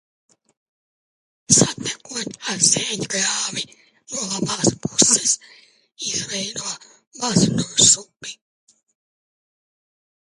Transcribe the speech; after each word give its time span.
Satekot 1.57 2.31
ar 2.53 2.63
Sēņgrāvi 2.67 3.65
no 4.15 4.23
labās 4.31 4.73
puses, 4.87 5.37
izveido 6.09 6.73
Mazdursupi. 7.21 8.37